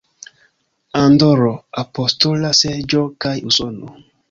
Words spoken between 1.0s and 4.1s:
Andoro, Apostola Seĝo kaj Usono.